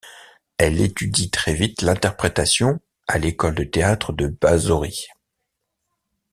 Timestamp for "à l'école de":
3.07-3.63